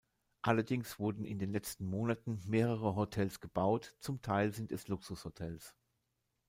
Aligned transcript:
Allerdings 0.41 0.97
wurden 0.97 1.25
in 1.25 1.37
den 1.37 1.51
letzten 1.51 1.85
Monaten 1.85 2.41
mehrere 2.47 2.95
Hotels 2.95 3.39
gebaut, 3.39 3.93
zum 3.99 4.19
Teil 4.23 4.51
sind 4.51 4.71
es 4.71 4.87
Luxushotels. 4.87 5.75